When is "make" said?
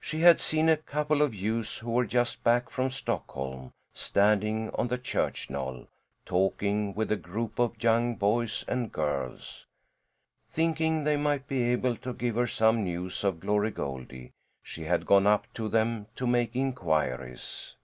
16.26-16.56